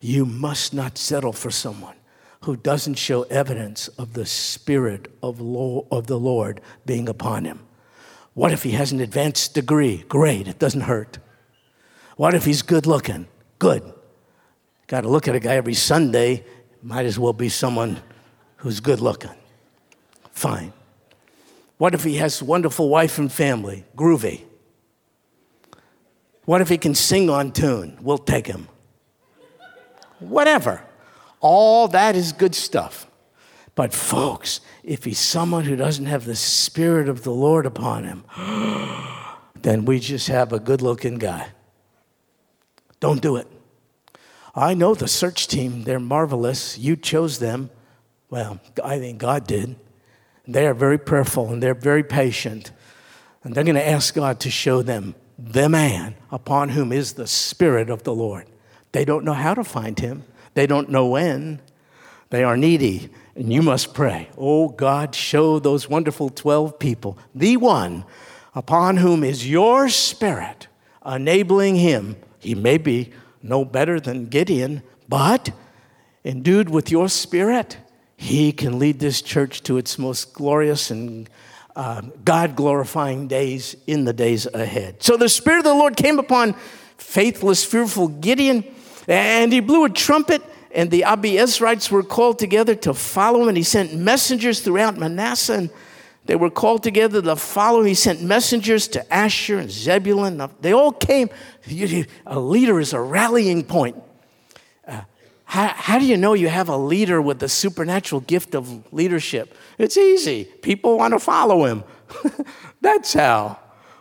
[0.00, 1.96] You must not settle for someone
[2.42, 5.40] who doesn't show evidence of the Spirit of,
[5.90, 7.60] of the Lord being upon him.
[8.34, 10.04] What if he has an advanced degree?
[10.08, 11.18] Great, it doesn't hurt.
[12.16, 13.26] What if he's good looking?
[13.58, 13.92] Good.
[14.86, 16.44] Got to look at a guy every Sunday,
[16.82, 18.00] might as well be someone
[18.56, 19.34] who's good looking.
[20.30, 20.72] Fine.
[21.78, 23.84] What if he has a wonderful wife and family?
[23.96, 24.44] Groovy.
[26.44, 27.98] What if he can sing on tune?
[28.00, 28.68] We'll take him.
[30.18, 30.82] Whatever.
[31.40, 33.06] All that is good stuff.
[33.74, 38.24] But, folks, if he's someone who doesn't have the Spirit of the Lord upon him,
[39.62, 41.48] then we just have a good looking guy.
[43.00, 43.46] Don't do it.
[44.54, 46.76] I know the search team, they're marvelous.
[46.76, 47.70] You chose them.
[48.30, 49.76] Well, I think God did.
[50.48, 52.72] They are very prayerful and they're very patient.
[53.44, 57.28] And they're going to ask God to show them the man upon whom is the
[57.28, 58.46] Spirit of the Lord.
[58.92, 60.24] They don't know how to find him,
[60.58, 61.60] they don't know when.
[62.30, 64.28] They are needy, and you must pray.
[64.36, 68.04] Oh God, show those wonderful 12 people the one
[68.56, 70.66] upon whom is your Spirit,
[71.06, 72.16] enabling him.
[72.40, 75.50] He may be no better than Gideon, but
[76.24, 77.76] endued with your Spirit,
[78.16, 81.30] he can lead this church to its most glorious and
[81.76, 85.04] uh, God glorifying days in the days ahead.
[85.04, 86.56] So the Spirit of the Lord came upon
[86.96, 88.64] faithless, fearful Gideon,
[89.08, 93.56] and he blew a trumpet, and the Abiezrites were called together to follow him, and
[93.56, 95.70] he sent messengers throughout Manasseh, and
[96.26, 97.86] they were called together to follow him.
[97.86, 100.50] He sent messengers to Asher and Zebulun.
[100.60, 101.30] They all came.
[102.26, 103.96] A leader is a rallying point.
[104.86, 105.00] Uh,
[105.44, 109.54] how, how do you know you have a leader with the supernatural gift of leadership?
[109.78, 110.44] It's easy.
[110.44, 111.82] People want to follow him.
[112.82, 113.58] That's how.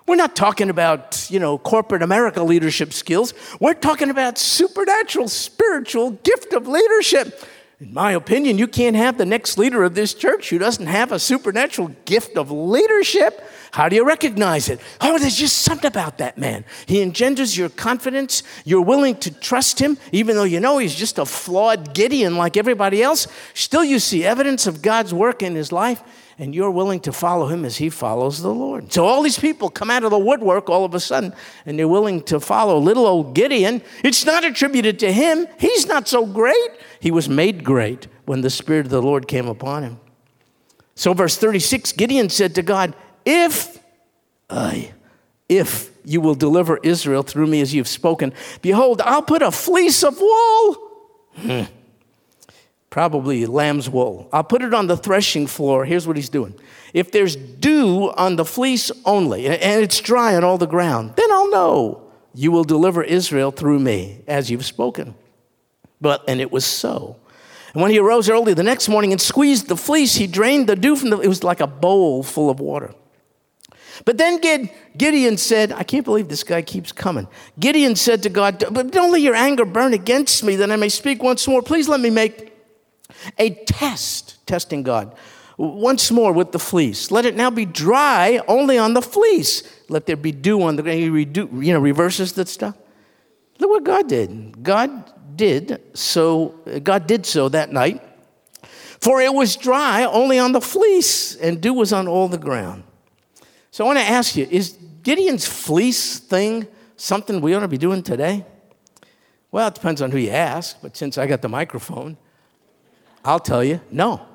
[0.08, 3.34] We're not talking about, you know, corporate America leadership skills.
[3.60, 7.44] We're talking about supernatural, spiritual gift of leadership.
[7.82, 11.12] In my opinion, you can't have the next leader of this church who doesn't have
[11.12, 13.44] a supernatural gift of leadership.
[13.72, 14.80] How do you recognize it?
[15.02, 16.66] Oh, there's just something about that man.
[16.86, 18.44] He engenders your confidence.
[18.66, 22.58] You're willing to trust him, even though you know he's just a flawed Gideon like
[22.58, 23.28] everybody else.
[23.54, 26.02] Still, you see evidence of God's work in his life,
[26.40, 28.94] and you're willing to follow him as he follows the Lord.
[28.94, 31.34] So, all these people come out of the woodwork all of a sudden,
[31.66, 33.82] and they're willing to follow little old Gideon.
[34.04, 36.70] It's not attributed to him, he's not so great.
[37.00, 40.00] He was made great when the Spirit of the Lord came upon him.
[40.96, 42.96] So, verse 36 Gideon said to God,
[43.30, 43.84] If
[44.50, 44.94] I,
[45.50, 50.02] if you will deliver Israel through me as you've spoken, behold, I'll put a fleece
[50.02, 50.76] of wool.
[51.36, 51.64] Hmm.
[52.90, 54.30] Probably lamb's wool.
[54.32, 55.84] I'll put it on the threshing floor.
[55.84, 56.56] Here's what he's doing.
[56.94, 61.30] If there's dew on the fleece only, and it's dry on all the ground, then
[61.30, 65.16] I'll know you will deliver Israel through me as you've spoken.
[66.00, 67.18] But, and it was so.
[67.74, 70.78] And when he arose early the next morning and squeezed the fleece, he drained the
[70.78, 72.94] dew from the, it was like a bowl full of water.
[74.06, 74.40] But then
[74.98, 77.28] Gideon said, I can't believe this guy keeps coming.
[77.60, 80.90] Gideon said to God, But don't let your anger burn against me that I may
[80.90, 81.62] speak once more.
[81.62, 82.54] Please let me make
[83.38, 85.16] a test, testing God,
[85.58, 87.10] once more with the fleece.
[87.10, 89.64] Let it now be dry only on the fleece.
[89.90, 91.00] Let there be dew on the ground.
[91.00, 92.78] He redo, you know, reverses that stuff.
[93.60, 94.62] Look what God did.
[94.64, 96.50] God did so,
[96.84, 98.04] God did so that night.
[99.00, 102.84] For it was dry only on the fleece, and dew was on all the ground.
[103.78, 107.78] So I want to ask you is Gideon's fleece thing something we ought to be
[107.78, 108.44] doing today?
[109.52, 112.18] Well, it depends on who you ask, but since I got the microphone,
[113.24, 114.26] I'll tell you no,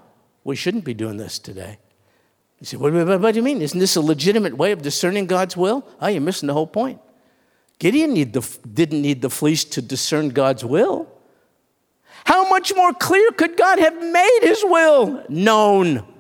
[0.44, 1.78] we shouldn't be doing this today.
[2.60, 3.62] You say, what, what, what do you mean?
[3.62, 5.84] Isn't this a legitimate way of discerning God's will?
[6.00, 7.00] Oh, you're missing the whole point.
[7.80, 11.08] Gideon need the, didn't need the fleece to discern God's will.
[12.26, 16.11] How much more clear could God have made his will known?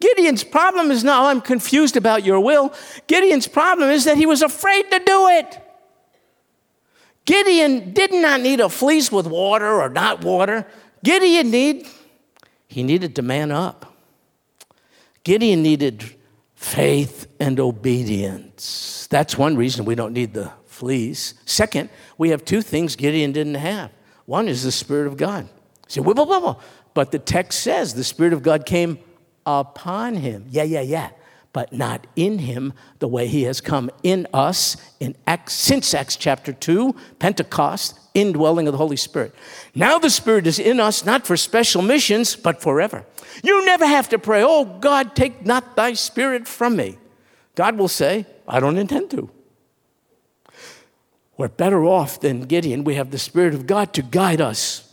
[0.00, 2.72] Gideon's problem is not, oh, I'm confused about your will.
[3.06, 5.60] Gideon's problem is that he was afraid to do it.
[7.26, 10.66] Gideon did not need a fleece with water or not water.
[11.04, 11.86] Gideon need,
[12.66, 13.94] he needed to man up.
[15.22, 16.16] Gideon needed
[16.54, 19.06] faith and obedience.
[19.10, 21.34] That's one reason we don't need the fleece.
[21.44, 23.90] Second, we have two things Gideon didn't have.
[24.24, 25.46] One is the Spirit of God.
[25.88, 26.60] say, whoa, whoa, whoa, whoa.
[26.94, 28.98] But the text says the Spirit of God came
[29.58, 30.46] upon him.
[30.48, 31.10] Yeah, yeah, yeah.
[31.52, 36.14] but not in him the way he has come in us in Acts, since Acts
[36.14, 39.34] chapter 2, Pentecost, indwelling of the Holy Spirit.
[39.74, 43.04] Now the Spirit is in us, not for special missions, but forever.
[43.42, 46.98] You never have to pray, Oh God, take not thy Spirit from me.
[47.56, 49.30] God will say, I don't intend to.
[51.36, 52.84] We're better off than Gideon.
[52.84, 54.89] We have the Spirit of God to guide us.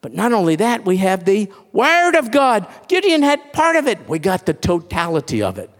[0.00, 2.66] But not only that, we have the Word of God.
[2.88, 4.08] Gideon had part of it.
[4.08, 5.70] We got the totality of it.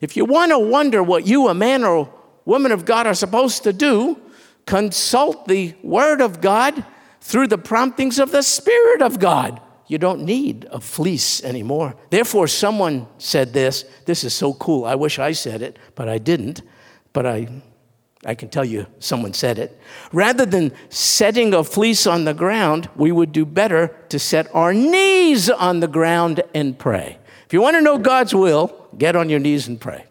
[0.00, 2.12] If you want to wonder what you, a man or
[2.44, 4.20] woman of God, are supposed to do,
[4.66, 6.84] consult the Word of God
[7.20, 9.60] through the promptings of the Spirit of God.
[9.86, 11.94] You don't need a fleece anymore.
[12.10, 13.84] Therefore, someone said this.
[14.04, 14.84] This is so cool.
[14.84, 16.62] I wish I said it, but I didn't.
[17.12, 17.62] But I,
[18.28, 19.80] I can tell you someone said it.
[20.12, 24.74] Rather than setting a fleece on the ground, we would do better to set our
[24.74, 27.16] knees on the ground and pray.
[27.46, 30.04] If you want to know God's will, get on your knees and pray.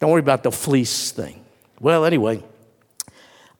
[0.00, 1.44] Don't worry about the fleece thing.
[1.80, 2.42] Well, anyway,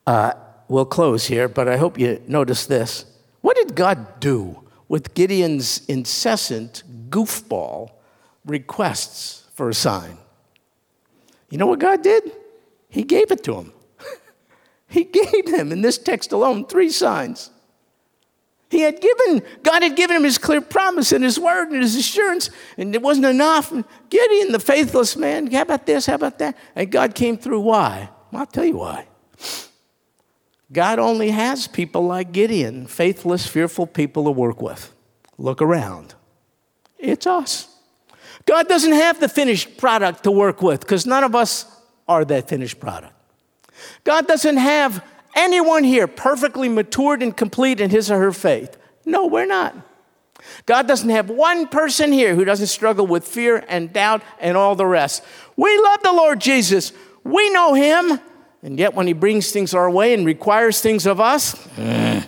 [0.06, 0.32] uh,
[0.66, 3.04] we'll close here, but I hope you notice this.
[3.42, 7.90] What did God do with Gideon's incessant goofball
[8.46, 10.16] requests for a sign?
[11.50, 12.32] You know what God did?
[12.88, 13.73] He gave it to him.
[14.94, 17.50] He gave him, in this text alone, three signs.
[18.70, 21.96] He had given, God had given him his clear promise and his word and his
[21.96, 23.72] assurance, and it wasn't enough.
[24.08, 26.56] Gideon, the faithless man, how about this, how about that?
[26.74, 27.60] And God came through.
[27.60, 28.08] Why?
[28.30, 29.06] Well, I'll tell you why.
[30.72, 34.92] God only has people like Gideon, faithless, fearful people to work with.
[35.38, 36.14] Look around.
[36.98, 37.68] It's us.
[38.46, 41.66] God doesn't have the finished product to work with because none of us
[42.06, 43.12] are that finished product.
[44.04, 45.04] God doesn't have
[45.34, 48.76] anyone here perfectly matured and complete in his or her faith?
[49.04, 49.74] No, we're not.
[50.66, 54.74] God doesn't have one person here who doesn't struggle with fear and doubt and all
[54.74, 55.22] the rest.
[55.56, 56.92] We love the Lord Jesus.
[57.22, 58.20] We know him.
[58.62, 62.22] And yet, when he brings things our way and requires things of us, eh,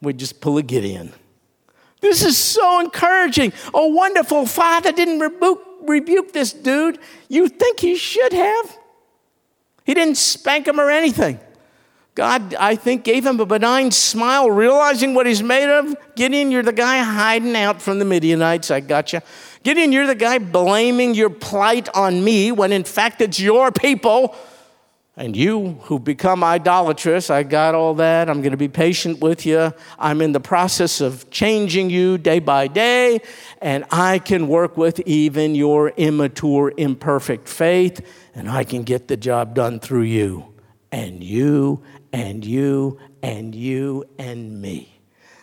[0.00, 1.12] we just pull a Gideon.
[2.00, 3.52] This is so encouraging.
[3.74, 6.98] A wonderful father didn't rebuke, rebuke this dude.
[7.28, 8.78] You think he should have?
[9.84, 11.40] He didn't spank him or anything.
[12.14, 15.96] God, I think, gave him a benign smile, realizing what he's made of.
[16.14, 18.70] Gideon, you're the guy hiding out from the Midianites.
[18.70, 19.20] I got you.
[19.62, 24.36] Gideon, you're the guy blaming your plight on me when in fact it's your people.
[25.16, 28.30] And you who become idolatrous, I got all that.
[28.30, 29.72] I'm going to be patient with you.
[29.98, 33.20] I'm in the process of changing you day by day,
[33.60, 38.00] and I can work with even your immature, imperfect faith,
[38.34, 40.52] and I can get the job done through you
[40.90, 45.00] and you and you and you and me.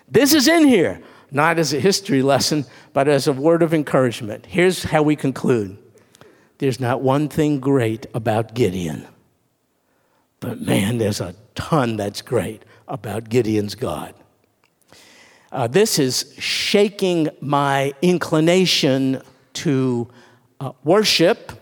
[0.10, 4.46] This is in here, not as a history lesson, but as a word of encouragement.
[4.46, 5.78] Here's how we conclude
[6.58, 9.08] there's not one thing great about Gideon,
[10.40, 14.14] but man, there's a ton that's great about Gideon's God.
[15.52, 19.22] Uh, this is shaking my inclination
[19.54, 20.08] to
[20.60, 21.54] uh, worship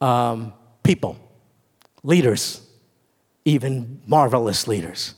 [0.00, 0.52] um,
[0.86, 1.18] people,
[2.02, 2.62] leaders
[3.46, 5.14] even marvelous leaders.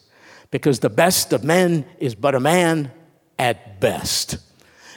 [0.53, 2.93] Because the best of men is but a man
[3.39, 4.39] at best.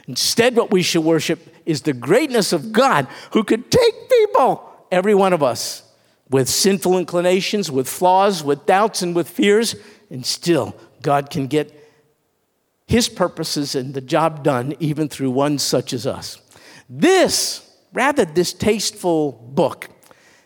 [0.07, 5.15] Instead, what we should worship is the greatness of God who could take people, every
[5.15, 5.83] one of us,
[6.29, 9.75] with sinful inclinations, with flaws, with doubts, and with fears,
[10.09, 11.77] and still God can get
[12.87, 16.41] his purposes and the job done even through one such as us.
[16.89, 19.87] This rather distasteful book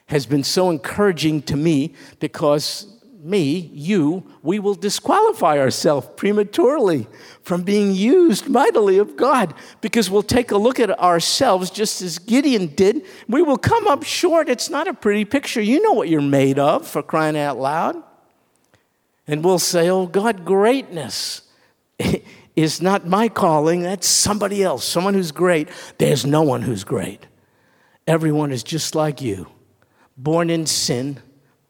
[0.07, 2.87] has been so encouraging to me because
[3.25, 7.07] me, you, we will disqualify ourselves prematurely
[7.41, 12.19] from being used mightily of God because we'll take a look at ourselves just as
[12.19, 13.03] Gideon did.
[13.27, 14.47] We will come up short.
[14.47, 15.59] It's not a pretty picture.
[15.59, 18.01] You know what you're made of for crying out loud.
[19.27, 21.41] And we'll say, Oh, God, greatness
[22.55, 23.81] is not my calling.
[23.81, 25.67] That's somebody else, someone who's great.
[25.97, 27.25] There's no one who's great.
[28.05, 29.47] Everyone is just like you
[30.17, 31.19] born in sin,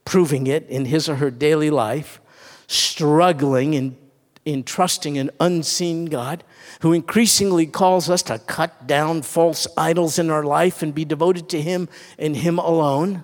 [0.04, 2.22] proving it in his or her daily life,
[2.68, 3.98] struggling in,
[4.46, 6.44] in trusting an unseen God
[6.82, 11.50] who increasingly calls us to cut down false idols in our life and be devoted
[11.50, 11.90] to him
[12.20, 13.24] and him alone.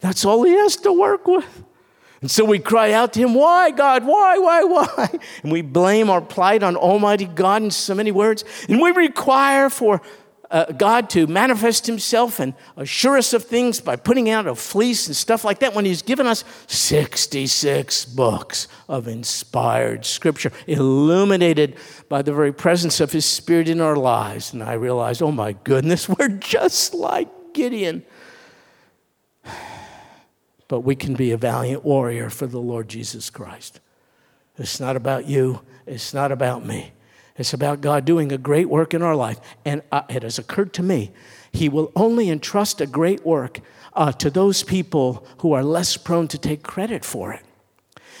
[0.00, 1.64] That's all he has to work with.
[2.20, 4.06] And so we cry out to him, Why, God?
[4.06, 5.08] Why, why, why?
[5.42, 8.44] And we blame our plight on Almighty God in so many words.
[8.66, 10.00] And we require for
[10.54, 15.08] uh, God to manifest himself and assure us of things by putting out a fleece
[15.08, 21.74] and stuff like that when he's given us 66 books of inspired scripture, illuminated
[22.08, 24.52] by the very presence of his spirit in our lives.
[24.52, 28.04] And I realized, oh my goodness, we're just like Gideon.
[30.66, 33.80] But we can be a valiant warrior for the Lord Jesus Christ.
[34.56, 36.93] It's not about you, it's not about me.
[37.36, 39.40] It's about God doing a great work in our life.
[39.64, 41.10] And uh, it has occurred to me,
[41.52, 43.60] He will only entrust a great work
[43.94, 47.42] uh, to those people who are less prone to take credit for it.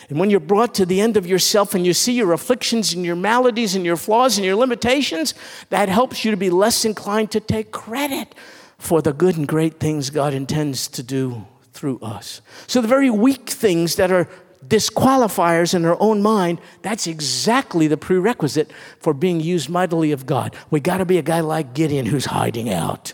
[0.08, 3.04] And when you're brought to the end of yourself and you see your afflictions and
[3.04, 5.34] your maladies and your flaws and your limitations,
[5.70, 8.34] that helps you to be less inclined to take credit
[8.76, 12.40] for the good and great things God intends to do through us.
[12.66, 14.28] So, the very weak things that are
[14.68, 20.54] disqualifiers in our own mind, that's exactly the prerequisite for being used mightily of God.
[20.70, 23.12] We got to be a guy like Gideon who's hiding out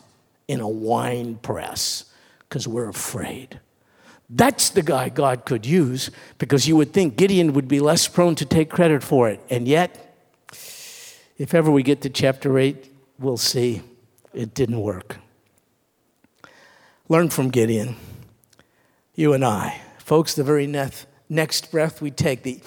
[0.49, 2.05] in a wine press
[2.49, 3.61] because we're afraid.
[4.29, 8.37] That's the guy God could use because you would think Gideon would be less prone
[8.37, 9.41] to take credit for it.
[9.51, 10.17] And yet,
[11.37, 13.83] if ever we get to chapter 8, we'll see
[14.33, 15.17] it didn't work.
[17.09, 17.97] Learn from Gideon,
[19.17, 19.81] you and I.
[19.99, 22.61] Folks, the very next, next breath we take, the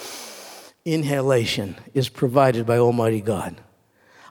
[0.86, 3.62] inhalation, is provided by Almighty God.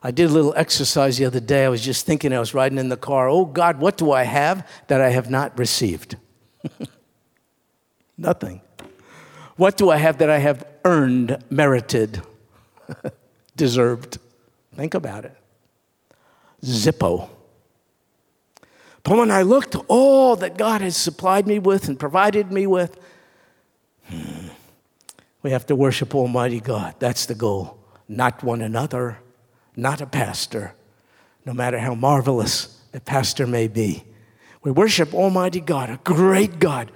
[0.03, 1.65] I did a little exercise the other day.
[1.65, 4.25] I was just thinking, I was riding in the car, oh God, what do I
[4.25, 6.17] have that I have not received?
[8.19, 8.63] Nothing.
[9.57, 12.23] What do I have that I have earned, merited,
[13.57, 14.19] deserved?
[14.75, 15.37] Think about it.
[16.65, 17.29] Zippo.
[19.05, 22.99] But when I looked all that God has supplied me with and provided me with,
[25.43, 26.95] we have to worship Almighty God.
[26.99, 27.79] That's the goal.
[28.09, 29.19] Not one another,
[29.77, 30.75] not a pastor,
[31.45, 34.05] no matter how marvelous a pastor may be.
[34.63, 36.93] We worship Almighty God, a great God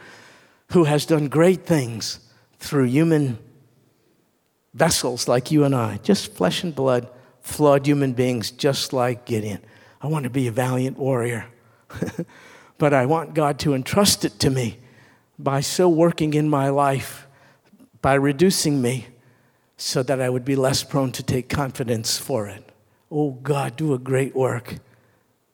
[0.72, 2.20] who has done great things
[2.58, 3.38] through human
[4.74, 7.08] vessels like you and I, just flesh and blood,
[7.40, 9.60] flawed human beings just like Gideon.
[10.00, 11.46] I want to be a valiant warrior,
[12.78, 14.78] but I want God to entrust it to me
[15.38, 17.26] by so working in my life,
[18.02, 19.06] by reducing me
[19.76, 22.72] so that I would be less prone to take confidence for it.
[23.10, 24.76] Oh God, do a great work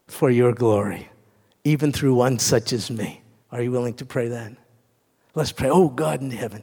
[0.06, 1.08] for your glory,
[1.64, 3.22] even through one such as me.
[3.50, 4.52] Are you willing to pray that?
[5.34, 5.70] Let's pray.
[5.70, 6.62] Oh, God in heaven.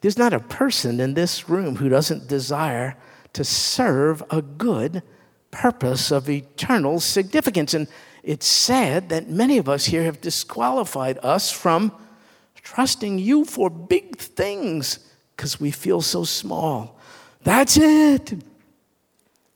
[0.00, 2.96] There's not a person in this room who doesn't desire
[3.32, 5.02] to serve a good
[5.50, 7.74] purpose of eternal significance.
[7.74, 7.86] And
[8.22, 11.92] it's sad that many of us here have disqualified us from
[12.62, 14.98] trusting you for big things
[15.36, 16.98] because we feel so small.
[17.42, 18.34] That's it.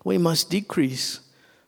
[0.04, 1.20] We must decrease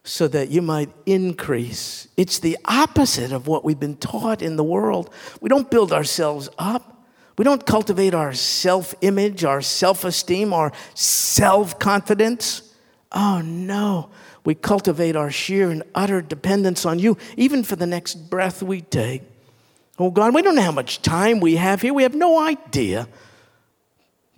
[0.05, 2.09] so that you might increase.
[2.17, 5.13] It's the opposite of what we've been taught in the world.
[5.41, 7.05] We don't build ourselves up.
[7.37, 12.63] We don't cultivate our self image, our self esteem, our self confidence.
[13.13, 14.11] Oh no,
[14.45, 18.81] we cultivate our sheer and utter dependence on you, even for the next breath we
[18.81, 19.23] take.
[19.99, 21.95] Oh God, we don't know how much time we have here.
[21.95, 23.09] We have no idea.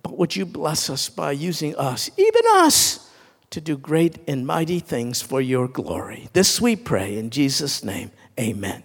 [0.03, 3.09] But would you bless us by using us, even us?
[3.51, 6.29] to do great and mighty things for your glory.
[6.33, 8.11] This we pray in Jesus' name.
[8.39, 8.83] Amen.